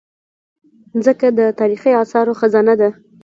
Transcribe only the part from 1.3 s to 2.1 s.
د تاریخي